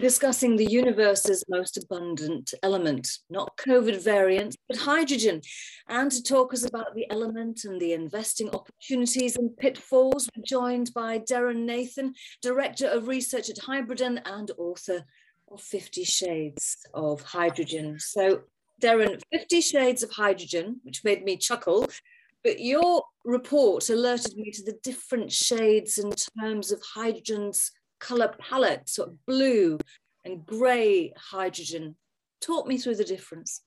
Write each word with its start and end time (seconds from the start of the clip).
discussing 0.00 0.56
the 0.56 0.66
universe's 0.66 1.44
most 1.48 1.76
abundant 1.76 2.52
element, 2.62 3.08
not 3.28 3.56
COVID 3.56 4.02
variants, 4.02 4.56
but 4.68 4.78
hydrogen. 4.78 5.40
And 5.88 6.10
to 6.10 6.22
talk 6.22 6.52
us 6.52 6.64
about 6.64 6.94
the 6.94 7.10
element 7.10 7.64
and 7.64 7.80
the 7.80 7.92
investing 7.92 8.50
opportunities 8.50 9.36
and 9.36 9.56
pitfalls, 9.56 10.28
we're 10.36 10.44
joined 10.44 10.92
by 10.94 11.18
Darren 11.18 11.64
Nathan, 11.64 12.14
Director 12.42 12.86
of 12.86 13.08
Research 13.08 13.50
at 13.50 13.58
Hybridan 13.58 14.20
and 14.24 14.50
author 14.58 15.04
of 15.50 15.60
50 15.60 16.04
Shades 16.04 16.78
of 16.94 17.22
Hydrogen. 17.22 17.98
So, 17.98 18.42
Darren, 18.80 19.20
50 19.32 19.60
Shades 19.60 20.02
of 20.02 20.10
Hydrogen, 20.10 20.80
which 20.82 21.04
made 21.04 21.24
me 21.24 21.36
chuckle, 21.36 21.86
but 22.42 22.60
your 22.60 23.02
report 23.24 23.90
alerted 23.90 24.36
me 24.36 24.50
to 24.50 24.62
the 24.62 24.78
different 24.82 25.30
shades 25.30 25.98
in 25.98 26.10
terms 26.40 26.72
of 26.72 26.80
hydrogen's 26.94 27.72
color 28.00 28.34
palette, 28.38 28.88
sort 28.88 29.10
of 29.10 29.26
blue 29.26 29.78
and 30.24 30.44
gray 30.44 31.12
hydrogen. 31.16 31.96
Talk 32.40 32.66
me 32.66 32.78
through 32.78 32.96
the 32.96 33.04
difference. 33.04 33.62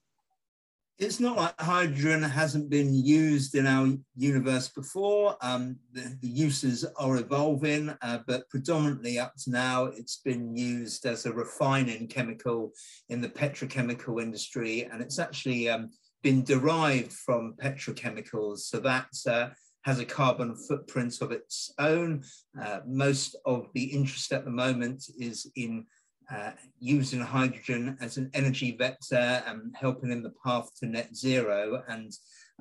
It's 0.96 1.18
not 1.18 1.36
like 1.36 1.60
hydrogen 1.60 2.22
hasn't 2.22 2.70
been 2.70 2.94
used 2.94 3.56
in 3.56 3.66
our 3.66 3.88
universe 4.14 4.68
before. 4.68 5.36
Um, 5.40 5.76
the, 5.92 6.16
the, 6.20 6.28
uses 6.28 6.84
are 6.84 7.16
evolving, 7.16 7.92
uh, 8.00 8.20
but 8.28 8.48
predominantly 8.48 9.18
up 9.18 9.34
to 9.42 9.50
now, 9.50 9.86
it's 9.86 10.18
been 10.18 10.56
used 10.56 11.04
as 11.04 11.26
a 11.26 11.32
refining 11.32 12.06
chemical 12.06 12.70
in 13.08 13.20
the 13.20 13.28
petrochemical 13.28 14.22
industry, 14.22 14.84
and 14.84 15.02
it's 15.02 15.18
actually 15.18 15.68
um, 15.68 15.90
been 16.22 16.44
derived 16.44 17.12
from 17.12 17.54
petrochemicals. 17.60 18.60
So 18.60 18.78
that's 18.78 19.26
uh, 19.26 19.50
has 19.84 19.98
a 19.98 20.04
carbon 20.04 20.56
footprint 20.56 21.20
of 21.20 21.30
its 21.30 21.72
own. 21.78 22.22
Uh, 22.60 22.80
most 22.86 23.36
of 23.44 23.68
the 23.74 23.84
interest 23.84 24.32
at 24.32 24.44
the 24.44 24.50
moment 24.50 25.04
is 25.18 25.50
in 25.56 25.86
uh, 26.34 26.52
using 26.78 27.20
hydrogen 27.20 27.96
as 28.00 28.16
an 28.16 28.30
energy 28.32 28.74
vector 28.78 29.42
and 29.46 29.74
helping 29.76 30.10
in 30.10 30.22
the 30.22 30.32
path 30.44 30.70
to 30.78 30.86
net 30.86 31.14
zero. 31.14 31.82
And 31.86 32.12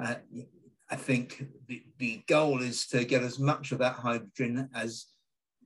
uh, 0.04 0.16
I 0.90 0.96
think 0.98 1.46
the, 1.68 1.84
the 1.98 2.24
goal 2.28 2.62
is 2.62 2.88
to 2.88 3.06
get 3.06 3.24
as 3.24 3.40
much 3.40 3.72
of 3.72 3.80
that 3.80 3.96
hydrogen 3.96 4.70
as 4.76 5.06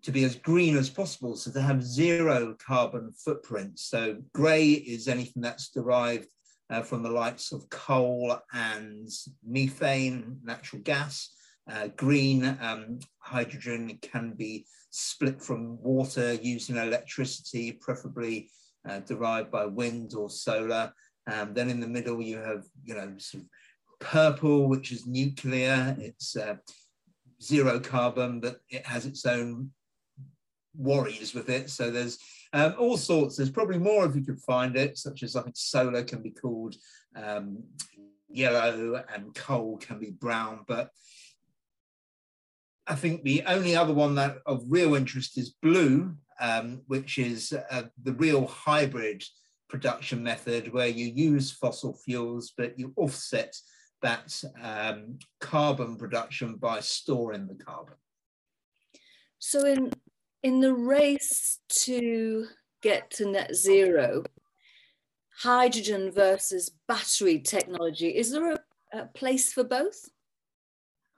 to 0.03 0.11
be 0.11 0.23
as 0.23 0.35
green 0.35 0.77
as 0.77 0.91
possible, 0.91 1.35
so 1.35 1.51
to 1.51 1.61
have 1.61 1.83
zero 1.83 2.55
carbon 2.65 3.11
footprint. 3.13 3.79
So 3.79 4.17
grey 4.33 4.69
is 4.73 5.07
anything 5.07 5.41
that's 5.41 5.69
derived 5.69 6.29
uh, 6.69 6.83
from 6.83 7.01
the 7.01 7.09
likes 7.09 7.51
of 7.51 7.67
coal 7.69 8.37
and 8.53 9.09
methane, 9.43 10.37
natural 10.43 10.83
gas. 10.83 11.33
Uh, 11.69 11.87
green 11.95 12.45
um, 12.61 12.99
hydrogen 13.19 13.97
can 14.01 14.33
be 14.33 14.65
split 14.89 15.41
from 15.41 15.81
water 15.81 16.33
using 16.33 16.77
electricity, 16.77 17.73
preferably 17.73 18.49
uh, 18.87 18.99
derived 18.99 19.51
by 19.51 19.65
wind 19.65 20.13
or 20.15 20.29
solar. 20.29 20.93
Um, 21.31 21.53
then 21.53 21.69
in 21.69 21.79
the 21.79 21.87
middle, 21.87 22.21
you 22.21 22.37
have, 22.37 22.63
you 22.83 22.95
know, 22.95 23.13
purple, 23.99 24.67
which 24.67 24.91
is 24.91 25.05
nuclear. 25.05 25.95
It's 25.99 26.37
uh, 26.37 26.55
zero 27.41 27.79
carbon, 27.79 28.39
but 28.39 28.61
it 28.69 28.85
has 28.85 29.05
its 29.05 29.25
own 29.25 29.71
worries 30.75 31.33
with 31.33 31.49
it. 31.49 31.69
So 31.69 31.91
there's 31.91 32.17
um, 32.53 32.75
all 32.79 32.97
sorts. 32.97 33.35
There's 33.35 33.49
probably 33.49 33.79
more 33.79 34.05
if 34.05 34.15
you 34.15 34.21
could 34.21 34.39
find 34.41 34.77
it, 34.77 34.97
such 34.97 35.23
as 35.23 35.35
I 35.35 35.41
think 35.41 35.57
solar 35.57 36.03
can 36.03 36.21
be 36.21 36.31
called 36.31 36.75
um, 37.15 37.63
yellow 38.29 39.03
and 39.13 39.33
coal 39.35 39.77
can 39.77 39.99
be 39.99 40.11
brown. 40.11 40.63
But 40.67 40.91
I 42.87 42.95
think 42.95 43.23
the 43.23 43.43
only 43.45 43.75
other 43.75 43.93
one 43.93 44.15
that 44.15 44.37
of 44.45 44.63
real 44.67 44.95
interest 44.95 45.37
is 45.37 45.55
blue, 45.61 46.15
um, 46.39 46.81
which 46.87 47.17
is 47.17 47.53
uh, 47.69 47.83
the 48.03 48.13
real 48.13 48.47
hybrid 48.47 49.23
production 49.69 50.23
method 50.23 50.71
where 50.71 50.87
you 50.87 51.05
use 51.07 51.51
fossil 51.51 51.93
fuels, 51.93 52.53
but 52.57 52.79
you 52.79 52.93
offset 52.95 53.53
that 54.01 54.41
um, 54.61 55.19
carbon 55.41 55.97
production 55.97 56.55
by 56.55 56.79
storing 56.79 57.47
the 57.47 57.55
carbon. 57.55 57.95
So 59.39 59.65
in 59.65 59.91
in 60.43 60.61
the 60.61 60.73
race 60.73 61.59
to 61.69 62.45
get 62.81 63.09
to 63.11 63.29
net 63.29 63.55
zero, 63.55 64.23
hydrogen 65.41 66.11
versus 66.11 66.71
battery 66.87 67.39
technology, 67.39 68.09
is 68.09 68.31
there 68.31 68.53
a, 68.53 68.59
a 68.93 69.05
place 69.07 69.51
for 69.51 69.63
both? 69.63 70.09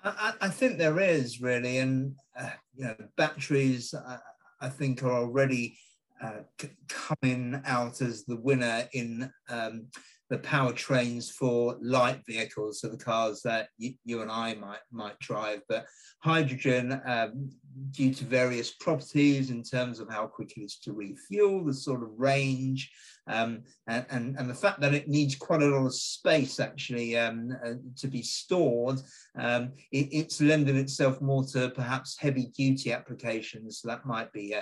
I, 0.03 0.33
I, 0.41 0.49
think 0.49 0.77
there 0.77 0.99
is 0.99 1.41
really, 1.41 1.77
and 1.79 2.15
uh, 2.37 2.51
you 2.75 2.85
know, 2.85 2.95
batteries 3.17 3.93
I, 3.93 4.17
I 4.61 4.69
think 4.69 5.03
are 5.03 5.11
already 5.11 5.77
uh, 6.23 6.41
coming 6.87 7.61
out 7.65 8.01
as 8.01 8.23
the 8.25 8.38
winner 8.38 8.88
in 8.93 9.31
um, 9.49 9.88
the 10.29 10.38
powertrains 10.38 11.31
for 11.31 11.78
light 11.81 12.22
vehicles, 12.28 12.81
so 12.81 12.88
the 12.88 12.97
cars 12.97 13.41
that 13.44 13.69
you, 13.78 13.94
you 14.06 14.22
and 14.22 14.31
I 14.31 14.53
might 14.56 14.79
might 14.91 15.17
drive. 15.19 15.62
But 15.67 15.85
hydrogen, 16.22 17.01
um, 17.06 17.50
due 17.91 18.13
to 18.13 18.25
various 18.25 18.72
properties 18.72 19.50
in 19.50 19.63
terms 19.63 20.00
of 20.00 20.09
how 20.09 20.28
quick 20.28 20.57
it 20.57 20.62
is 20.62 20.78
to 20.84 20.94
refuel, 20.94 21.66
the 21.66 21.73
sort 21.73 22.03
of 22.03 22.09
range, 22.18 22.91
um, 23.28 23.63
and, 23.88 24.06
and, 24.09 24.35
and, 24.38 24.50
the 24.50 24.56
fact 24.56 24.81
that 24.81 24.94
it 24.94 25.07
needs 25.07 25.35
quite 25.35 25.62
a 25.62 25.68
lot 25.68 25.85
of 25.85 25.94
space 25.94 26.59
actually 26.59 27.18
um, 27.18 27.56
uh, 27.66 27.73
to 27.97 28.07
be 28.07 28.23
stored, 28.23 29.00
um, 29.38 29.72
it, 29.91 30.09
it's 30.12 30.41
lending 30.41 30.78
itself 30.78 31.22
more 31.22 31.44
to 31.53 31.69
perhaps 31.69 32.18
heavy 32.19 32.51
duty 32.57 32.91
applications. 32.91 33.79
So 33.79 33.88
that 33.88 34.06
might 34.06 34.31
be 34.34 34.56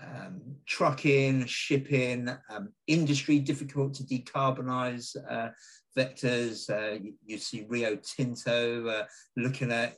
um, 0.00 0.40
trucking, 0.66 1.46
shipping, 1.46 2.28
um, 2.50 2.70
industry 2.86 3.38
difficult 3.38 3.94
to 3.94 4.04
decarbonize 4.04 5.16
uh, 5.28 5.50
vectors. 5.96 6.70
Uh, 6.70 6.98
you, 7.02 7.14
you, 7.24 7.38
see 7.38 7.66
Rio 7.68 7.96
Tinto 7.96 8.86
uh, 8.88 9.04
looking 9.36 9.70
at 9.70 9.96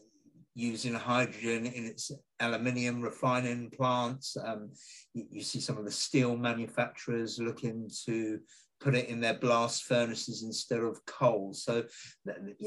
using 0.55 0.95
hydrogen 0.95 1.67
in 1.67 1.85
its 1.85 2.13
aluminium 2.41 3.01
refining 3.01 3.71
plants. 3.71 4.37
Um, 4.43 4.71
you, 5.13 5.27
you, 5.31 5.43
see 5.43 5.61
some 5.61 5.79
of 5.79 5.85
the 5.85 5.91
steel 5.91 6.37
manufacturers 6.37 7.39
looking 7.39 7.91
to 8.07 8.41
put 8.81 8.95
it 8.95 9.09
in 9.09 9.21
their 9.21 9.35
blast 9.35 9.85
furnaces 9.85 10.43
instead 10.43 10.81
of 10.81 11.05
coal. 11.07 11.53
So 11.55 11.85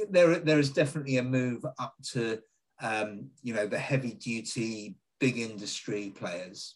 there, 0.09 0.39
there 0.39 0.59
is 0.59 0.71
definitely 0.71 1.17
a 1.17 1.23
move 1.23 1.63
up 1.79 1.93
to, 2.11 2.39
um, 2.81 3.29
you 3.43 3.53
know, 3.53 3.67
the 3.67 3.79
heavy 3.79 4.13
duty, 4.13 4.95
big 5.19 5.37
industry 5.37 6.13
players. 6.15 6.75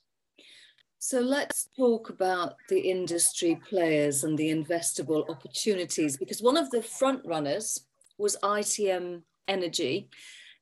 So 1.04 1.20
let's 1.20 1.68
talk 1.76 2.12
about 2.12 2.58
the 2.70 2.80
industry 2.80 3.60
players 3.68 4.24
and 4.24 4.38
the 4.38 4.50
investable 4.50 5.28
opportunities, 5.32 6.16
because 6.16 6.44
one 6.44 6.58
of 6.58 6.70
the 6.70 6.84
front 6.84 7.26
runners 7.26 7.88
was 8.20 8.38
ITM 8.44 9.24
Energy, 9.48 10.12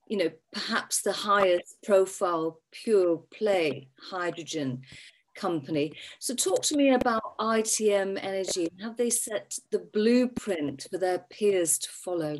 you 0.07 0.15
know, 0.15 0.31
perhaps 0.53 1.01
the 1.01 1.11
highest 1.11 1.75
profile 1.83 2.61
pure 2.71 3.17
play 3.31 3.89
hydrogen 4.01 4.83
company. 5.35 5.91
So 6.19 6.33
talk 6.33 6.61
to 6.63 6.77
me 6.77 6.91
about 6.93 7.37
ITM 7.37 8.17
Energy. 8.23 8.69
Have 8.81 8.95
they 8.95 9.09
set 9.09 9.59
the 9.71 9.79
blueprint 9.79 10.87
for 10.89 10.99
their 10.99 11.25
peers 11.29 11.77
to 11.79 11.89
follow? 11.89 12.37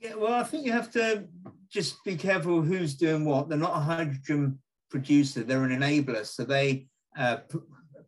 Yeah, 0.00 0.14
well, 0.14 0.32
I 0.32 0.42
think 0.42 0.64
you 0.64 0.72
have 0.72 0.90
to 0.92 1.26
just 1.68 2.02
be 2.02 2.16
careful 2.16 2.62
who's 2.62 2.94
doing 2.94 3.26
what. 3.26 3.50
They're 3.50 3.58
not 3.58 3.76
a 3.76 3.80
hydrogen 3.80 4.58
producer, 4.92 5.42
they're 5.42 5.64
an 5.64 5.80
enabler. 5.80 6.24
So 6.24 6.44
they 6.44 6.86
uh, 7.18 7.38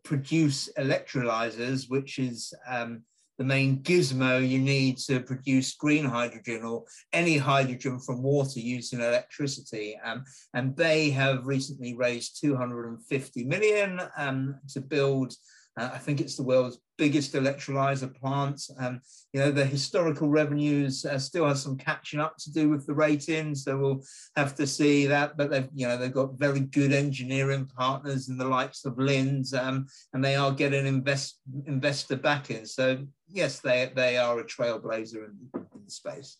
produce 0.03 0.69
electrolyzers, 0.77 1.89
which 1.89 2.19
is 2.19 2.53
um, 2.67 3.01
the 3.39 3.43
main 3.43 3.79
gizmo 3.79 4.47
you 4.47 4.59
need 4.59 4.97
to 4.99 5.19
produce 5.19 5.75
green 5.75 6.05
hydrogen 6.05 6.63
or 6.63 6.85
any 7.11 7.37
hydrogen 7.37 7.99
from 7.99 8.21
water 8.21 8.59
using 8.59 9.01
electricity. 9.01 9.99
Um, 10.05 10.23
and 10.53 10.77
they 10.77 11.09
have 11.09 11.47
recently 11.47 11.95
raised 11.95 12.39
250 12.39 13.43
million 13.45 13.99
um, 14.15 14.55
to 14.69 14.79
build 14.79 15.33
uh, 15.77 15.89
I 15.93 15.97
think 15.97 16.21
it's 16.21 16.37
the 16.37 16.43
world's 16.43 16.79
biggest 16.97 17.33
electrolyzer 17.33 18.13
plant. 18.15 18.61
Um, 18.79 19.01
you 19.33 19.39
know, 19.39 19.51
the 19.51 19.65
historical 19.65 20.29
revenues 20.29 21.05
uh, 21.05 21.19
still 21.19 21.45
have 21.45 21.57
some 21.57 21.77
catching 21.77 22.19
up 22.19 22.37
to 22.39 22.51
do 22.51 22.69
with 22.69 22.85
the 22.85 22.93
ratings, 22.93 23.63
so 23.63 23.77
we'll 23.77 24.03
have 24.35 24.55
to 24.55 24.65
see 24.65 25.05
that. 25.07 25.35
But 25.35 25.49
they've, 25.49 25.67
you 25.73 25.87
know, 25.87 25.97
they've 25.97 26.13
got 26.13 26.39
very 26.39 26.61
good 26.61 26.93
engineering 26.93 27.65
partners 27.65 28.29
in 28.29 28.37
the 28.37 28.47
likes 28.47 28.85
of 28.85 28.93
Linds, 28.93 29.53
um, 29.53 29.87
and 30.13 30.23
they 30.23 30.35
are 30.35 30.51
getting 30.51 30.87
invest, 30.87 31.39
investor 31.65 32.15
backing. 32.15 32.65
So 32.65 33.05
yes, 33.27 33.59
they 33.59 33.91
they 33.95 34.17
are 34.17 34.39
a 34.39 34.45
trailblazer 34.45 35.25
in, 35.25 35.49
in 35.53 35.81
the 35.85 35.91
space. 35.91 36.37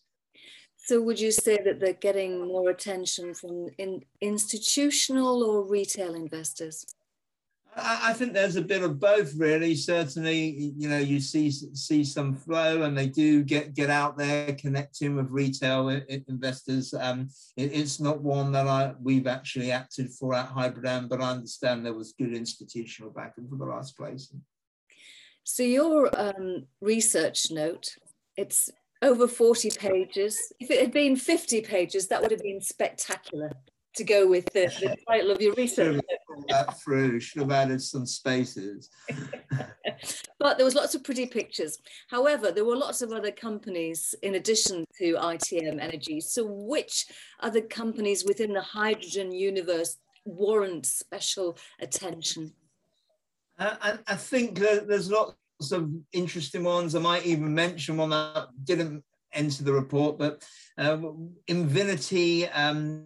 So 0.77 1.01
would 1.01 1.19
you 1.19 1.31
say 1.31 1.59
that 1.65 1.79
they're 1.79 1.93
getting 1.93 2.47
more 2.47 2.69
attention 2.69 3.33
from 3.33 3.69
in, 3.79 4.03
institutional 4.21 5.43
or 5.43 5.67
retail 5.67 6.13
investors? 6.13 6.85
I, 7.77 8.13
think 8.13 8.33
there's 8.33 8.55
a 8.55 8.61
bit 8.61 8.83
of 8.83 8.99
both, 8.99 9.35
really. 9.35 9.75
Certainly, 9.75 10.73
you 10.77 10.87
know, 10.87 10.97
you 10.97 11.19
see 11.19 11.51
see 11.51 12.03
some 12.05 12.33
flow, 12.33 12.83
and 12.83 12.97
they 12.97 13.07
do 13.07 13.43
get 13.43 13.73
get 13.73 13.89
out 13.89 14.17
there 14.17 14.53
connecting 14.53 15.15
with 15.15 15.29
retail 15.29 15.89
investors. 16.27 16.93
Um, 16.93 17.29
it, 17.57 17.73
it's 17.73 17.99
not 17.99 18.21
one 18.21 18.53
that 18.53 18.67
I 18.67 18.93
we've 19.01 19.27
actually 19.27 19.71
acted 19.71 20.11
for 20.11 20.33
at 20.33 20.47
Hybridan, 20.47 21.09
but 21.09 21.21
I 21.21 21.31
understand 21.31 21.85
there 21.85 21.93
was 21.93 22.13
good 22.17 22.33
institutional 22.33 23.11
backing 23.11 23.47
for 23.49 23.57
the 23.57 23.65
last 23.65 23.97
place. 23.97 24.33
So 25.43 25.63
your 25.63 26.09
um, 26.17 26.65
research 26.81 27.51
note, 27.51 27.95
it's 28.37 28.69
over 29.01 29.27
40 29.27 29.71
pages. 29.77 30.53
If 30.59 30.71
it 30.71 30.79
had 30.79 30.91
been 30.91 31.15
50 31.15 31.61
pages, 31.61 32.07
that 32.07 32.21
would 32.21 32.31
have 32.31 32.41
been 32.41 32.61
spectacular 32.61 33.51
to 33.95 34.03
go 34.03 34.27
with 34.27 34.45
the, 34.53 34.67
the 34.79 34.97
title 35.07 35.31
of 35.31 35.41
your 35.41 35.53
research. 35.53 36.01
that 36.49 36.79
through, 36.81 37.19
should 37.19 37.41
have 37.41 37.51
added 37.51 37.81
some 37.81 38.05
spaces. 38.05 38.89
but 40.39 40.57
there 40.57 40.65
was 40.65 40.75
lots 40.75 40.95
of 40.95 41.03
pretty 41.03 41.25
pictures. 41.25 41.77
However, 42.09 42.51
there 42.51 42.65
were 42.65 42.75
lots 42.75 43.01
of 43.01 43.11
other 43.11 43.31
companies 43.31 44.13
in 44.21 44.35
addition 44.35 44.85
to 44.97 45.13
ITM 45.15 45.79
Energy. 45.79 46.21
So 46.21 46.45
which 46.45 47.05
other 47.39 47.61
companies 47.61 48.25
within 48.25 48.53
the 48.53 48.61
hydrogen 48.61 49.31
universe 49.31 49.97
warrant 50.25 50.85
special 50.85 51.57
attention? 51.79 52.53
Uh, 53.57 53.75
I, 53.81 53.97
I, 54.07 54.15
think 54.15 54.59
there's 54.59 55.09
lots 55.09 55.37
of 55.71 55.89
interesting 56.11 56.63
ones. 56.63 56.93
I 56.93 56.99
might 56.99 57.25
even 57.25 57.53
mention 57.53 57.95
one 57.95 58.09
that 58.09 58.47
didn't 58.65 59.03
enter 59.31 59.63
the 59.63 59.71
report, 59.71 60.17
but 60.17 60.43
uh, 60.77 60.97
Invinity, 61.47 62.47
um, 62.49 63.05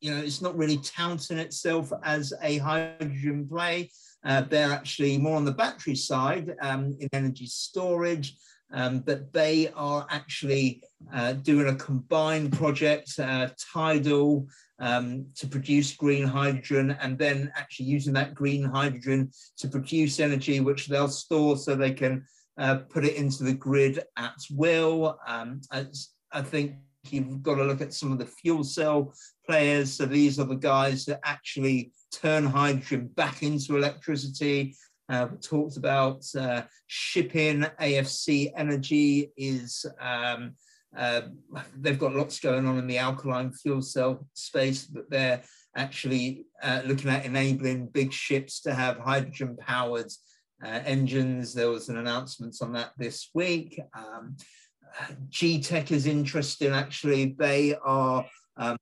you 0.00 0.14
know, 0.14 0.22
it's 0.22 0.42
not 0.42 0.56
really 0.56 0.78
touting 0.78 1.38
itself 1.38 1.92
as 2.04 2.32
a 2.42 2.58
hydrogen 2.58 3.48
play. 3.48 3.90
Uh, 4.24 4.42
they're 4.42 4.72
actually 4.72 5.18
more 5.18 5.36
on 5.36 5.44
the 5.44 5.52
battery 5.52 5.94
side 5.94 6.54
um, 6.60 6.96
in 7.00 7.08
energy 7.12 7.46
storage, 7.46 8.36
um, 8.72 9.00
but 9.00 9.32
they 9.32 9.68
are 9.74 10.06
actually 10.10 10.82
uh, 11.12 11.32
doing 11.32 11.68
a 11.68 11.74
combined 11.76 12.52
project, 12.52 13.12
uh, 13.18 13.48
tidal, 13.72 14.46
um, 14.80 15.26
to 15.34 15.46
produce 15.46 15.96
green 15.96 16.24
hydrogen 16.24 16.96
and 17.00 17.18
then 17.18 17.50
actually 17.56 17.86
using 17.86 18.12
that 18.12 18.34
green 18.34 18.62
hydrogen 18.62 19.30
to 19.56 19.68
produce 19.68 20.20
energy, 20.20 20.60
which 20.60 20.86
they'll 20.86 21.08
store 21.08 21.56
so 21.56 21.74
they 21.74 21.92
can 21.92 22.24
uh, 22.58 22.76
put 22.88 23.04
it 23.04 23.16
into 23.16 23.44
the 23.44 23.54
grid 23.54 24.00
at 24.16 24.34
will. 24.50 25.18
Um, 25.26 25.60
I 25.70 26.42
think 26.42 26.74
you've 27.10 27.42
got 27.42 27.56
to 27.56 27.64
look 27.64 27.80
at 27.80 27.94
some 27.94 28.12
of 28.12 28.18
the 28.18 28.26
fuel 28.26 28.64
cell 28.64 29.14
players. 29.46 29.92
So 29.94 30.06
these 30.06 30.38
are 30.38 30.44
the 30.44 30.56
guys 30.56 31.04
that 31.06 31.20
actually 31.24 31.92
turn 32.12 32.44
hydrogen 32.44 33.08
back 33.14 33.42
into 33.42 33.76
electricity. 33.76 34.76
Uh, 35.08 35.28
we 35.30 35.38
talked 35.38 35.76
about 35.76 36.24
uh, 36.36 36.62
shipping. 36.86 37.64
AFC 37.80 38.52
Energy 38.56 39.32
is 39.36 39.86
um, 40.00 40.54
uh, 40.96 41.22
they've 41.76 41.98
got 41.98 42.14
lots 42.14 42.40
going 42.40 42.66
on 42.66 42.78
in 42.78 42.86
the 42.86 42.98
alkaline 42.98 43.52
fuel 43.52 43.82
cell 43.82 44.26
space, 44.34 44.84
but 44.84 45.08
they're 45.10 45.42
actually 45.76 46.46
uh, 46.62 46.82
looking 46.84 47.10
at 47.10 47.24
enabling 47.24 47.86
big 47.86 48.12
ships 48.12 48.60
to 48.60 48.74
have 48.74 48.98
hydrogen 48.98 49.56
powered 49.60 50.10
uh, 50.64 50.80
engines. 50.84 51.54
There 51.54 51.70
was 51.70 51.88
an 51.88 51.98
announcement 51.98 52.56
on 52.60 52.72
that 52.72 52.92
this 52.98 53.30
week. 53.34 53.80
Um, 53.96 54.36
Getech 55.30 55.90
is 55.90 56.06
interesting, 56.06 56.72
actually. 56.72 57.36
They 57.38 57.74
are 57.82 58.26
um, 58.56 58.76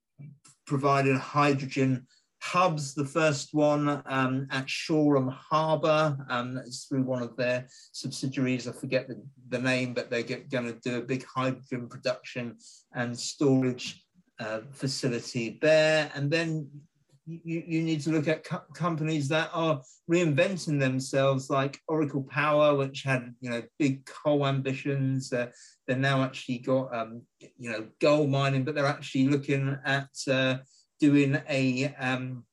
providing 0.66 1.16
hydrogen 1.16 2.06
hubs. 2.42 2.94
The 2.94 3.04
first 3.04 3.54
one 3.54 4.02
um, 4.06 4.46
at 4.50 4.68
Shoreham 4.68 5.28
Harbour, 5.28 6.16
um, 6.28 6.58
it's 6.58 6.84
through 6.84 7.02
one 7.02 7.22
of 7.22 7.36
their 7.36 7.66
subsidiaries. 7.92 8.68
I 8.68 8.72
forget 8.72 9.08
the, 9.08 9.20
the 9.48 9.58
name, 9.58 9.94
but 9.94 10.10
they're 10.10 10.22
going 10.22 10.66
to 10.72 10.78
do 10.84 10.98
a 10.98 11.02
big 11.02 11.24
hydrogen 11.24 11.88
production 11.88 12.56
and 12.94 13.18
storage 13.18 14.04
uh, 14.38 14.60
facility 14.72 15.58
there. 15.60 16.10
And 16.14 16.30
then 16.30 16.68
you, 17.26 17.64
you 17.66 17.82
need 17.82 18.00
to 18.02 18.10
look 18.10 18.28
at 18.28 18.44
co 18.44 18.60
companies 18.74 19.28
that 19.28 19.50
are 19.52 19.82
reinventing 20.10 20.78
themselves, 20.78 21.50
like 21.50 21.80
Oracle 21.88 22.22
Power, 22.22 22.74
which 22.74 23.02
had 23.02 23.34
you 23.40 23.50
know 23.50 23.62
big 23.78 24.04
coal 24.06 24.46
ambitions. 24.46 25.32
Uh, 25.32 25.50
they're 25.86 25.96
now 25.96 26.22
actually 26.22 26.58
got 26.58 26.94
um, 26.94 27.22
you 27.58 27.70
know 27.70 27.88
gold 28.00 28.30
mining, 28.30 28.64
but 28.64 28.74
they're 28.74 28.86
actually 28.86 29.28
looking 29.28 29.76
at 29.84 30.08
uh, 30.30 30.58
doing 31.00 31.40
a 31.48 31.94
um, 31.98 32.44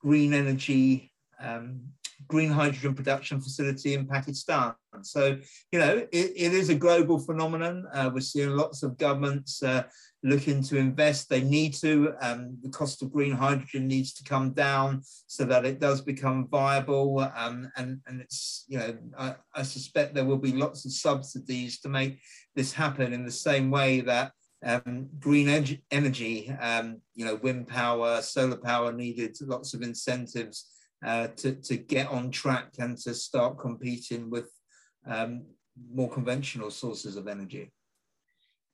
green 0.00 0.34
energy, 0.34 1.12
um, 1.40 1.80
green 2.28 2.50
hydrogen 2.50 2.94
production 2.94 3.40
facility 3.40 3.94
in 3.94 4.06
Pakistan. 4.06 4.74
So, 5.02 5.38
you 5.72 5.78
know, 5.78 6.06
it, 6.12 6.32
it 6.36 6.52
is 6.52 6.68
a 6.68 6.74
global 6.74 7.18
phenomenon. 7.18 7.86
Uh, 7.92 8.10
we're 8.12 8.20
seeing 8.20 8.50
lots 8.50 8.82
of 8.82 8.98
governments 8.98 9.62
uh, 9.62 9.84
looking 10.22 10.62
to 10.62 10.76
invest. 10.76 11.28
They 11.28 11.42
need 11.42 11.74
to. 11.74 12.14
Um, 12.20 12.58
the 12.62 12.70
cost 12.70 13.02
of 13.02 13.12
green 13.12 13.32
hydrogen 13.32 13.86
needs 13.86 14.12
to 14.14 14.24
come 14.24 14.52
down 14.52 15.02
so 15.26 15.44
that 15.44 15.64
it 15.64 15.80
does 15.80 16.00
become 16.00 16.48
viable. 16.48 17.20
Um, 17.36 17.70
and, 17.76 18.00
and 18.06 18.20
it's, 18.20 18.64
you 18.68 18.78
know, 18.78 18.98
I, 19.18 19.34
I 19.54 19.62
suspect 19.62 20.14
there 20.14 20.24
will 20.24 20.38
be 20.38 20.52
lots 20.52 20.84
of 20.84 20.92
subsidies 20.92 21.80
to 21.80 21.88
make 21.88 22.20
this 22.54 22.72
happen 22.72 23.12
in 23.12 23.24
the 23.24 23.30
same 23.30 23.70
way 23.70 24.00
that 24.02 24.32
um, 24.64 25.08
green 25.18 25.48
energy, 25.90 26.54
um, 26.60 27.00
you 27.14 27.24
know, 27.24 27.36
wind 27.36 27.68
power, 27.68 28.20
solar 28.20 28.58
power 28.58 28.92
needed 28.92 29.36
lots 29.40 29.72
of 29.72 29.82
incentives 29.82 30.66
uh, 31.04 31.28
to, 31.36 31.54
to 31.54 31.76
get 31.76 32.08
on 32.08 32.30
track 32.30 32.72
and 32.78 32.98
to 32.98 33.14
start 33.14 33.58
competing 33.58 34.28
with 34.28 34.50
um, 35.06 35.44
more 35.94 36.10
conventional 36.10 36.70
sources 36.70 37.16
of 37.16 37.26
energy. 37.26 37.72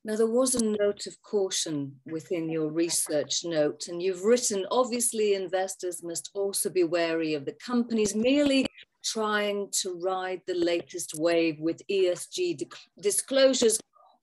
Now, 0.06 0.14
there 0.14 0.28
was 0.28 0.54
a 0.54 0.64
note 0.64 1.08
of 1.08 1.20
caution 1.22 1.96
within 2.06 2.48
your 2.48 2.68
research 2.68 3.44
note, 3.44 3.88
and 3.88 4.00
you've 4.00 4.22
written 4.22 4.64
obviously, 4.70 5.34
investors 5.34 6.00
must 6.00 6.30
also 6.32 6.70
be 6.70 6.84
wary 6.84 7.34
of 7.34 7.44
the 7.44 7.54
companies 7.54 8.14
merely 8.14 8.68
trying 9.04 9.68
to 9.82 9.98
ride 9.98 10.42
the 10.46 10.54
latest 10.54 11.18
wave 11.18 11.58
with 11.58 11.82
ESG 11.88 12.70
disclosures 13.00 13.80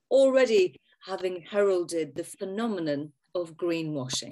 already 0.09 0.80
having 1.06 1.41
heralded 1.51 2.15
the 2.15 2.24
phenomenon 2.24 3.12
of 3.35 3.57
greenwashing. 3.57 4.31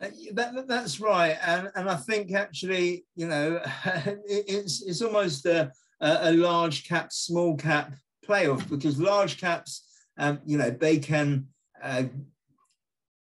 Uh, 0.00 0.08
that, 0.32 0.66
that's 0.66 0.98
right, 0.98 1.36
and, 1.46 1.68
and 1.74 1.90
I 1.90 1.96
think 1.96 2.32
actually, 2.32 3.04
you 3.16 3.28
know, 3.28 3.60
it's 3.84 4.80
it's 4.80 5.02
almost 5.02 5.44
a, 5.44 5.70
a 6.00 6.32
large 6.32 6.88
cap, 6.88 7.12
small 7.12 7.54
cap 7.54 7.92
playoff 8.28 8.68
because 8.68 9.00
large 9.00 9.40
caps, 9.40 9.86
um, 10.18 10.40
you 10.44 10.58
know, 10.58 10.70
they 10.70 10.98
can 10.98 11.46
uh, 11.82 12.04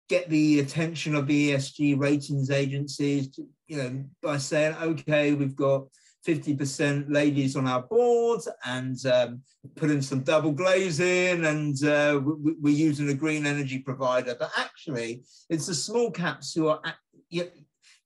get 0.08 0.28
the 0.28 0.60
attention 0.60 1.14
of 1.14 1.26
the 1.26 1.50
ESG 1.52 1.98
ratings 1.98 2.50
agencies, 2.50 3.38
you 3.66 3.76
know, 3.76 4.04
by 4.22 4.36
saying, 4.36 4.76
okay, 4.80 5.32
we've 5.32 5.56
got 5.56 5.86
50% 6.26 7.12
ladies 7.12 7.56
on 7.56 7.66
our 7.66 7.82
board 7.82 8.40
and 8.64 9.04
um, 9.06 9.42
putting 9.76 10.00
some 10.00 10.20
double 10.20 10.52
glazing 10.52 11.44
and 11.44 11.84
uh, 11.84 12.20
we, 12.62 12.72
are 12.72 12.76
using 12.76 13.10
a 13.10 13.14
green 13.14 13.46
energy 13.46 13.78
provider. 13.78 14.34
But 14.38 14.50
actually, 14.56 15.24
it's 15.50 15.66
the 15.66 15.74
small 15.74 16.10
caps 16.10 16.54
who 16.54 16.68
are 16.68 16.80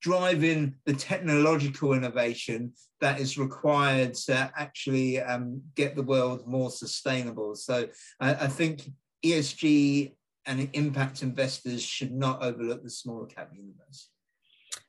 driving 0.00 0.74
the 0.84 0.92
technological 0.92 1.92
innovation 1.92 2.72
that 3.00 3.20
is 3.20 3.38
required 3.38 4.14
to 4.14 4.50
actually 4.56 5.20
um, 5.20 5.60
get 5.74 5.96
the 5.96 6.02
world 6.02 6.46
more 6.46 6.70
sustainable. 6.70 7.54
So 7.54 7.88
I, 8.20 8.34
I 8.34 8.46
think 8.46 8.90
ESG 9.24 10.14
and 10.46 10.68
impact 10.72 11.22
investors 11.22 11.82
should 11.82 12.12
not 12.12 12.42
overlook 12.42 12.82
the 12.82 12.90
small 12.90 13.26
cap 13.26 13.50
universe. 13.54 14.10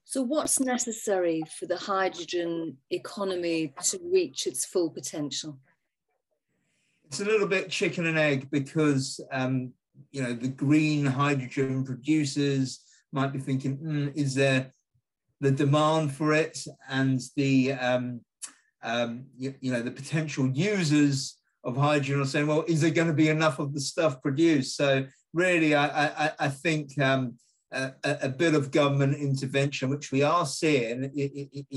So, 0.06 0.24
what's 0.24 0.60
necessary 0.60 1.44
for 1.60 1.68
the 1.68 1.78
hydrogen 1.78 2.78
economy 2.90 3.76
to 3.84 4.00
reach 4.04 4.48
its 4.48 4.66
full 4.66 4.90
potential? 4.90 5.60
It's 7.06 7.20
a 7.20 7.26
little 7.26 7.46
bit 7.46 7.70
chicken 7.70 8.08
and 8.08 8.18
egg 8.18 8.50
because 8.50 9.20
um, 9.32 9.72
you 10.12 10.24
know 10.24 10.34
the 10.34 10.48
green 10.48 11.06
hydrogen 11.06 11.84
producers 11.84 12.80
might 13.12 13.34
be 13.34 13.40
thinking, 13.40 13.78
mm, 13.78 14.16
is 14.16 14.34
there 14.34 14.72
the 15.42 15.52
demand 15.52 16.12
for 16.14 16.34
it 16.34 16.60
and 16.90 17.22
the 17.36 17.74
um, 17.74 18.22
um, 18.84 19.26
you, 19.38 19.54
you, 19.62 19.72
know 19.72 19.82
the 19.82 19.92
potential 19.92 20.50
users 20.50 21.38
of 21.64 21.76
hydrogen 21.76 22.22
are 22.22 22.26
saying, 22.26 22.48
well, 22.48 22.64
is 22.68 22.82
there 22.82 22.92
going 22.92 23.08
to 23.08 23.14
be 23.14 23.30
enough 23.30 23.60
of 23.60 23.74
the 23.74 23.82
stuff 23.82 24.22
produced? 24.22 24.78
So 24.78 25.06
really, 25.34 25.76
I, 25.76 26.08
I, 26.08 26.32
I 26.40 26.48
think 26.48 26.98
um, 27.00 27.36
a, 27.72 27.94
a, 28.04 28.30
bit 28.30 28.56
of 28.56 28.72
government 28.72 29.18
intervention, 29.18 29.90
which 29.90 30.12
we 30.12 30.24
are 30.24 30.46
seeing, 30.46 31.12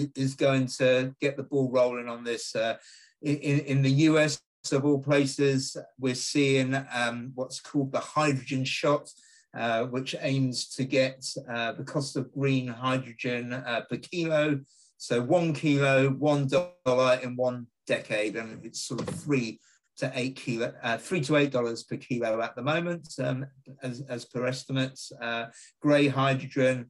is 0.05 0.35
going 0.35 0.67
to 0.79 1.15
get 1.21 1.37
the 1.37 1.43
ball 1.43 1.71
rolling 1.71 2.09
on 2.09 2.25
this. 2.25 2.55
Uh, 2.55 2.77
in, 3.23 3.61
in, 3.61 3.83
the 3.83 3.91
US, 3.91 4.41
of 4.73 4.85
all 4.85 5.01
places, 5.01 5.77
we're 5.99 6.15
seeing 6.15 6.75
um, 6.95 7.33
what's 7.35 7.61
called 7.61 7.93
the 7.93 8.01
hydrogen 8.01 8.65
shot, 8.65 9.11
uh, 9.57 9.85
which 9.85 10.15
aims 10.21 10.69
to 10.69 10.85
get 10.85 11.25
uh, 11.51 11.73
the 11.73 11.85
cost 11.85 12.17
of 12.17 12.33
green 12.33 12.67
hydrogen 12.67 13.53
uh, 13.53 13.83
per 13.89 13.97
kilo 13.99 14.61
So 15.03 15.21
one 15.21 15.53
kilo, 15.53 16.11
one 16.11 16.47
dollar 16.47 17.19
in 17.25 17.35
one 17.35 17.67
decade, 17.89 18.37
and 18.37 18.65
it's 18.65 18.83
sort 18.83 19.01
of 19.01 19.09
three 19.09 19.59
to 19.97 20.13
eight 20.15 20.37
kilo, 20.37 20.73
uh, 20.81 20.97
three 20.97 21.21
to 21.23 21.37
eight 21.37 21.51
dollars 21.51 21.83
per 21.83 21.97
kilo 21.97 22.41
at 22.41 22.55
the 22.55 22.63
moment, 22.63 23.09
um, 23.19 23.45
as, 23.83 24.03
as 24.09 24.25
per 24.25 24.47
estimates. 24.47 25.11
Uh, 25.21 25.47
grey 25.81 26.07
hydrogen 26.07 26.89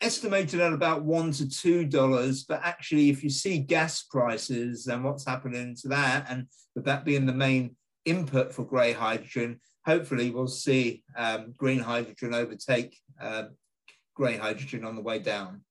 estimated 0.00 0.60
at 0.60 0.72
about 0.72 1.04
one 1.04 1.32
to 1.32 1.46
two 1.46 1.84
dollars, 1.84 2.44
but 2.44 2.62
actually, 2.64 3.10
if 3.10 3.22
you 3.22 3.28
see 3.28 3.58
gas 3.58 4.02
prices 4.02 4.86
and 4.86 5.04
what's 5.04 5.26
happening 5.26 5.76
to 5.82 5.88
that, 5.88 6.24
and 6.30 6.46
with 6.74 6.86
that 6.86 7.04
being 7.04 7.26
the 7.26 7.32
main 7.32 7.76
input 8.06 8.54
for 8.54 8.64
grey 8.64 8.92
hydrogen, 8.94 9.60
hopefully 9.86 10.30
we'll 10.30 10.48
see 10.48 11.04
um, 11.16 11.54
green 11.56 11.78
hydrogen 11.78 12.34
overtake 12.34 12.98
uh, 13.20 13.44
grey 14.14 14.36
hydrogen 14.36 14.84
on 14.84 14.96
the 14.96 15.02
way 15.02 15.18
down. 15.18 15.62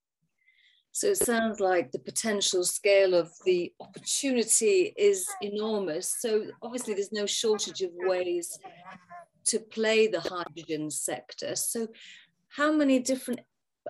So 0.94 1.08
it 1.08 1.18
sounds 1.18 1.60
like 1.60 1.92
the 1.92 2.00
potential 2.00 2.64
scale 2.64 3.14
of 3.14 3.30
the 3.44 3.74
opportunity 3.82 4.94
is 4.96 5.28
enormous. 5.42 6.16
So 6.22 6.46
obviously 6.62 6.94
there's 6.94 7.12
no 7.12 7.26
shortage 7.26 7.82
of 7.82 7.92
ways 7.94 8.58
to 9.48 9.60
play 9.60 10.08
the 10.08 10.22
hydrogen 10.22 10.90
sector. 10.90 11.58
So 11.58 11.90
how 12.48 12.72
many 12.72 13.00
different 13.00 13.42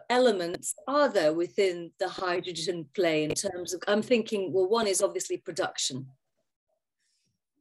elements 0.09 0.73
are 0.87 1.07
there 1.07 1.33
within 1.33 1.91
the 1.99 2.09
hydrogen 2.09 2.87
play 2.95 3.23
in 3.23 3.35
terms 3.35 3.75
of, 3.75 3.83
I'm 3.87 4.01
thinking, 4.01 4.51
well, 4.51 4.67
one 4.67 4.87
is 4.87 5.03
obviously 5.03 5.37
production. 5.37 6.07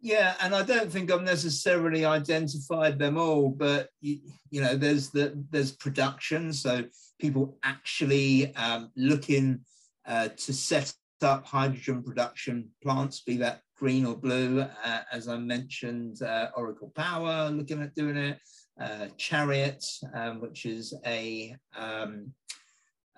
Yeah, 0.04 0.34
and 0.42 0.54
I 0.54 0.62
don't 0.62 0.92
think 0.92 1.10
I've 1.10 1.22
necessarily 1.22 2.04
identified 2.04 2.98
them 2.98 3.16
all, 3.16 3.48
but 3.48 3.88
you, 4.02 4.18
you 4.50 4.60
know, 4.60 4.76
there's 4.76 5.08
the 5.08 5.42
there's 5.50 5.72
production, 5.72 6.52
so 6.52 6.84
people 7.18 7.56
actually 7.64 8.54
um, 8.54 8.90
looking 8.96 9.60
uh, 10.04 10.28
to 10.28 10.52
set 10.52 10.92
up 11.22 11.46
hydrogen 11.46 12.02
production 12.02 12.68
plants, 12.82 13.22
be 13.22 13.38
that 13.38 13.62
green 13.78 14.04
or 14.04 14.14
blue, 14.14 14.60
uh, 14.60 15.00
as 15.10 15.26
I 15.26 15.38
mentioned, 15.38 16.20
uh, 16.20 16.48
Oracle 16.54 16.92
Power 16.94 17.48
looking 17.48 17.80
at 17.80 17.94
doing 17.94 18.18
it, 18.18 18.38
uh, 18.78 19.06
Chariot, 19.16 19.82
um, 20.12 20.38
which 20.42 20.66
is 20.66 20.92
a 21.06 21.56
um, 21.78 22.30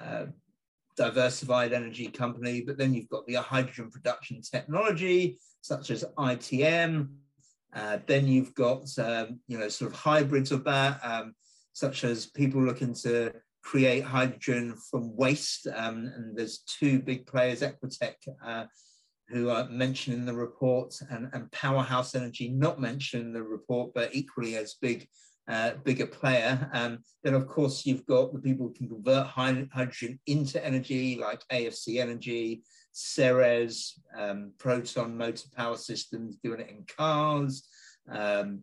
uh, 0.00 0.26
diversified 0.96 1.72
energy 1.72 2.06
company, 2.06 2.60
but 2.60 2.78
then 2.78 2.94
you've 2.94 3.08
got 3.08 3.26
the 3.26 3.34
hydrogen 3.34 3.90
production 3.90 4.40
technology, 4.40 5.38
such 5.66 5.90
as 5.90 6.04
ITM. 6.16 7.08
Uh, 7.74 7.98
then 8.06 8.26
you've 8.26 8.54
got, 8.54 8.86
um, 8.98 9.40
you 9.48 9.58
know, 9.58 9.68
sort 9.68 9.92
of 9.92 9.98
hybrids 9.98 10.52
of 10.52 10.64
that, 10.64 11.00
um, 11.02 11.34
such 11.72 12.04
as 12.04 12.26
people 12.26 12.62
looking 12.62 12.94
to 12.94 13.32
create 13.62 14.04
hydrogen 14.04 14.76
from 14.90 15.14
waste. 15.16 15.66
Um, 15.74 16.10
and 16.14 16.36
there's 16.36 16.58
two 16.60 17.00
big 17.00 17.26
players, 17.26 17.60
EQTEC, 17.60 18.14
uh, 18.44 18.64
who 19.28 19.50
are 19.50 19.68
mentioned 19.68 20.16
in 20.16 20.24
the 20.24 20.32
report, 20.32 20.94
and, 21.10 21.28
and 21.32 21.50
Powerhouse 21.50 22.14
Energy, 22.14 22.48
not 22.48 22.80
mentioned 22.80 23.24
in 23.24 23.32
the 23.32 23.42
report, 23.42 23.92
but 23.92 24.14
equally 24.14 24.56
as 24.56 24.76
big 24.80 25.08
uh, 25.48 25.72
bigger 25.84 26.06
player. 26.06 26.68
Um, 26.72 26.98
then, 27.22 27.34
of 27.34 27.46
course, 27.46 27.86
you've 27.86 28.06
got 28.06 28.32
the 28.32 28.40
people 28.40 28.66
who 28.66 28.74
can 28.74 28.88
convert 28.88 29.26
hydrogen 29.26 30.18
into 30.26 30.64
energy, 30.64 31.16
like 31.16 31.42
AFC 31.52 32.00
Energy, 32.00 32.62
Ceres, 32.92 34.00
um, 34.18 34.52
Proton 34.58 35.16
Motor 35.16 35.48
Power 35.54 35.76
Systems 35.76 36.36
doing 36.42 36.60
it 36.60 36.70
in 36.70 36.84
cars, 36.96 37.68
um, 38.10 38.62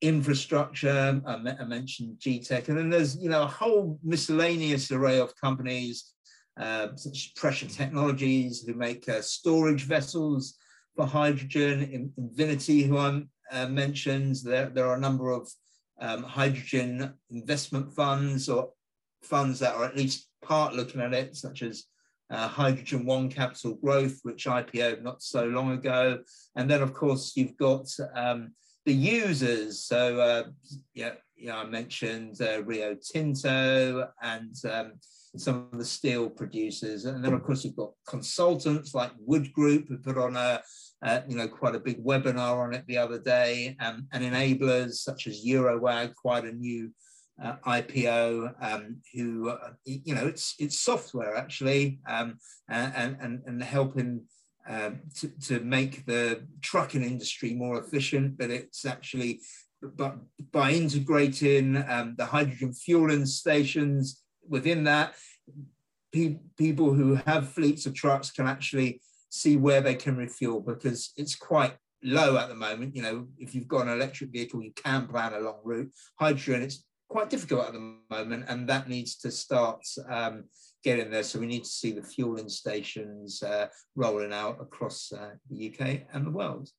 infrastructure. 0.00 1.20
I, 1.24 1.34
I 1.34 1.64
mentioned 1.64 2.18
Getech, 2.18 2.68
and 2.68 2.76
then 2.76 2.90
there's 2.90 3.16
you 3.16 3.30
know 3.30 3.42
a 3.42 3.46
whole 3.46 3.98
miscellaneous 4.02 4.90
array 4.90 5.18
of 5.18 5.36
companies, 5.40 6.12
uh, 6.58 6.88
such 6.96 7.12
as 7.12 7.32
Pressure 7.36 7.68
Technologies, 7.68 8.64
who 8.66 8.74
make 8.74 9.08
uh, 9.08 9.22
storage 9.22 9.84
vessels 9.84 10.56
for 10.94 11.06
hydrogen. 11.06 12.12
Invinity, 12.18 12.82
who 12.82 12.98
I 12.98 13.22
uh, 13.52 13.68
mentioned, 13.68 14.36
there 14.44 14.70
there 14.70 14.86
are 14.88 14.96
a 14.96 15.00
number 15.00 15.30
of 15.30 15.48
um, 16.00 16.22
hydrogen 16.22 17.14
investment 17.30 17.92
funds 17.92 18.48
or 18.48 18.70
funds 19.22 19.58
that 19.60 19.74
are 19.74 19.84
at 19.84 19.96
least 19.96 20.28
part 20.42 20.74
looking 20.74 21.00
at 21.00 21.14
it, 21.14 21.36
such 21.36 21.62
as 21.62 21.84
uh, 22.30 22.48
Hydrogen 22.48 23.06
One 23.06 23.28
Capital 23.28 23.74
Growth, 23.74 24.18
which 24.22 24.46
IPO'd 24.46 25.02
not 25.02 25.22
so 25.22 25.46
long 25.46 25.72
ago. 25.72 26.20
And 26.56 26.68
then, 26.70 26.82
of 26.82 26.92
course, 26.92 27.32
you've 27.36 27.56
got 27.56 27.86
um, 28.14 28.52
the 28.84 28.92
users. 28.92 29.80
So, 29.80 30.20
uh, 30.20 30.44
yeah, 30.94 31.14
yeah, 31.36 31.58
I 31.58 31.64
mentioned 31.64 32.40
uh, 32.40 32.62
Rio 32.64 32.94
Tinto 32.94 34.08
and 34.22 34.54
um, 34.70 34.92
some 35.36 35.68
of 35.72 35.78
the 35.78 35.84
steel 35.84 36.30
producers. 36.30 37.04
And 37.04 37.24
then, 37.24 37.34
of 37.34 37.42
course, 37.42 37.64
you've 37.64 37.76
got 37.76 37.92
consultants 38.06 38.94
like 38.94 39.12
Wood 39.18 39.52
Group, 39.52 39.88
who 39.88 39.98
put 39.98 40.18
on 40.18 40.36
a 40.36 40.62
uh, 41.02 41.20
you 41.28 41.36
know, 41.36 41.48
quite 41.48 41.74
a 41.74 41.80
big 41.80 42.02
webinar 42.04 42.64
on 42.64 42.74
it 42.74 42.84
the 42.86 42.98
other 42.98 43.18
day, 43.18 43.76
um, 43.80 44.06
and 44.12 44.24
enablers 44.24 44.94
such 44.94 45.26
as 45.26 45.44
Eurowag, 45.44 46.14
quite 46.14 46.44
a 46.44 46.52
new 46.52 46.90
uh, 47.42 47.56
IPO, 47.66 48.54
um, 48.60 48.96
who, 49.14 49.50
uh, 49.50 49.72
you 49.84 50.14
know, 50.14 50.26
it's 50.26 50.54
it's 50.58 50.80
software 50.80 51.36
actually, 51.36 52.00
um, 52.08 52.38
and, 52.68 53.16
and, 53.20 53.42
and 53.46 53.62
helping 53.62 54.22
um, 54.68 55.00
to, 55.16 55.28
to 55.40 55.60
make 55.60 56.06
the 56.06 56.46
trucking 56.62 57.04
industry 57.04 57.54
more 57.54 57.78
efficient, 57.78 58.36
but 58.38 58.50
it's 58.50 58.84
actually, 58.84 59.40
but 59.82 60.16
by 60.52 60.72
integrating 60.72 61.76
um, 61.88 62.14
the 62.16 62.26
hydrogen 62.26 62.72
fueling 62.72 63.26
stations 63.26 64.22
within 64.48 64.84
that, 64.84 65.14
pe 66.12 66.38
people 66.56 66.92
who 66.92 67.16
have 67.26 67.52
fleets 67.52 67.86
of 67.86 67.94
trucks 67.94 68.30
can 68.30 68.46
actually 68.46 69.00
see 69.30 69.56
where 69.56 69.80
they 69.80 69.94
can 69.94 70.16
refuel 70.16 70.60
because 70.60 71.12
it's 71.16 71.34
quite 71.34 71.74
low 72.02 72.36
at 72.36 72.48
the 72.48 72.54
moment. 72.54 72.96
You 72.96 73.02
know, 73.02 73.26
if 73.38 73.54
you've 73.54 73.68
got 73.68 73.86
an 73.86 73.92
electric 73.92 74.30
vehicle, 74.30 74.62
you 74.62 74.72
can 74.74 75.06
plan 75.06 75.34
a 75.34 75.40
long 75.40 75.60
route. 75.64 75.92
Hydrogen, 76.18 76.62
it's 76.62 76.84
quite 77.08 77.30
difficult 77.30 77.66
at 77.66 77.72
the 77.72 77.96
moment, 78.10 78.46
and 78.48 78.68
that 78.68 78.88
needs 78.88 79.16
to 79.18 79.30
start 79.30 79.84
um, 80.08 80.44
getting 80.82 81.10
there. 81.10 81.22
So 81.22 81.38
we 81.38 81.46
need 81.46 81.64
to 81.64 81.70
see 81.70 81.92
the 81.92 82.02
fueling 82.02 82.48
stations 82.48 83.42
uh, 83.42 83.68
rolling 83.94 84.32
out 84.32 84.58
across 84.60 85.12
uh, 85.12 85.32
the 85.50 85.72
UK 85.72 86.02
and 86.12 86.26
the 86.26 86.30
world. 86.30 86.70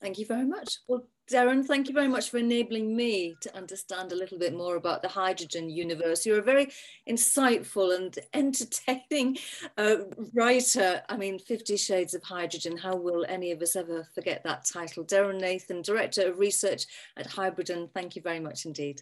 Thank 0.00 0.18
you 0.18 0.26
very 0.26 0.44
much. 0.44 0.78
Well, 0.88 1.06
Darren, 1.30 1.64
thank 1.64 1.88
you 1.88 1.94
very 1.94 2.08
much 2.08 2.28
for 2.28 2.36
enabling 2.36 2.94
me 2.94 3.34
to 3.40 3.56
understand 3.56 4.12
a 4.12 4.16
little 4.16 4.38
bit 4.38 4.54
more 4.54 4.76
about 4.76 5.00
the 5.00 5.08
hydrogen 5.08 5.70
universe. 5.70 6.26
You're 6.26 6.40
a 6.40 6.42
very 6.42 6.70
insightful 7.08 7.96
and 7.96 8.18
entertaining 8.34 9.38
uh, 9.78 9.96
writer. 10.34 11.00
I 11.08 11.16
mean, 11.16 11.38
Fifty 11.38 11.78
Shades 11.78 12.12
of 12.12 12.22
Hydrogen. 12.22 12.76
How 12.76 12.96
will 12.96 13.24
any 13.26 13.52
of 13.52 13.62
us 13.62 13.74
ever 13.74 14.06
forget 14.14 14.44
that 14.44 14.66
title? 14.66 15.04
Darren 15.04 15.40
Nathan, 15.40 15.80
Director 15.80 16.28
of 16.30 16.38
Research 16.38 16.84
at 17.16 17.26
Hybridan. 17.26 17.88
Thank 17.94 18.16
you 18.16 18.22
very 18.22 18.40
much 18.40 18.66
indeed. 18.66 19.00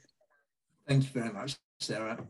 Thank 0.87 1.03
you 1.03 1.21
very 1.21 1.33
much, 1.33 1.57
Sarah. 1.81 2.25